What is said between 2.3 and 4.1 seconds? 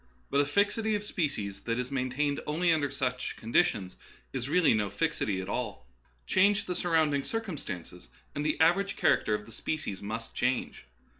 only under such conditions